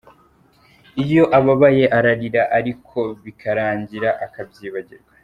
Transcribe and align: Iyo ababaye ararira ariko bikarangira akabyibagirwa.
Iyo 1.03 1.23
ababaye 1.37 1.85
ararira 1.97 2.41
ariko 2.57 2.99
bikarangira 3.23 4.09
akabyibagirwa. 4.25 5.11